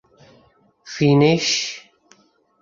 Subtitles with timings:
[0.83, 1.81] Finnish